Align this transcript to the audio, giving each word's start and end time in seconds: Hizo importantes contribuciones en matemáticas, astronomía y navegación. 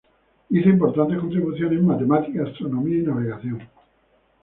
Hizo 0.49 0.67
importantes 0.67 1.19
contribuciones 1.19 1.77
en 1.77 1.85
matemáticas, 1.85 2.47
astronomía 2.49 2.97
y 2.97 3.03
navegación. 3.03 3.59